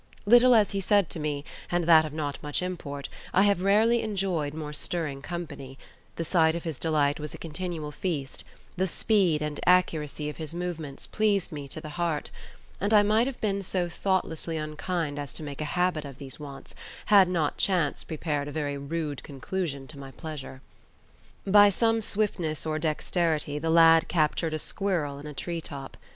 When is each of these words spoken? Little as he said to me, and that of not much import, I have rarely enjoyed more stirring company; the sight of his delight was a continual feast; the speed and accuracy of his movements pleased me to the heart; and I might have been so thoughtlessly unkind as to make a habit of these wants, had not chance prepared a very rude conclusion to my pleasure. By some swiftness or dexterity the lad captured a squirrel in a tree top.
Little 0.25 0.55
as 0.55 0.71
he 0.71 0.79
said 0.79 1.11
to 1.11 1.19
me, 1.19 1.45
and 1.69 1.83
that 1.83 2.05
of 2.05 2.11
not 2.11 2.41
much 2.41 2.63
import, 2.63 3.07
I 3.35 3.43
have 3.43 3.61
rarely 3.61 4.01
enjoyed 4.01 4.51
more 4.55 4.73
stirring 4.73 5.21
company; 5.21 5.77
the 6.15 6.25
sight 6.25 6.55
of 6.55 6.63
his 6.63 6.79
delight 6.79 7.19
was 7.19 7.35
a 7.35 7.37
continual 7.37 7.91
feast; 7.91 8.43
the 8.75 8.87
speed 8.87 9.43
and 9.43 9.59
accuracy 9.67 10.27
of 10.27 10.37
his 10.37 10.55
movements 10.55 11.05
pleased 11.05 11.51
me 11.51 11.67
to 11.67 11.79
the 11.79 11.97
heart; 12.01 12.31
and 12.79 12.95
I 12.95 13.03
might 13.03 13.27
have 13.27 13.39
been 13.41 13.61
so 13.61 13.89
thoughtlessly 13.89 14.57
unkind 14.57 15.19
as 15.19 15.33
to 15.35 15.43
make 15.43 15.61
a 15.61 15.65
habit 15.77 16.03
of 16.03 16.17
these 16.17 16.39
wants, 16.39 16.73
had 17.13 17.29
not 17.29 17.57
chance 17.57 18.03
prepared 18.03 18.47
a 18.47 18.51
very 18.51 18.77
rude 18.79 19.21
conclusion 19.21 19.85
to 19.89 19.99
my 19.99 20.09
pleasure. 20.09 20.61
By 21.45 21.69
some 21.69 22.01
swiftness 22.01 22.65
or 22.65 22.79
dexterity 22.79 23.59
the 23.59 23.69
lad 23.69 24.07
captured 24.07 24.55
a 24.55 24.57
squirrel 24.57 25.19
in 25.19 25.27
a 25.27 25.33
tree 25.35 25.61
top. 25.61 25.95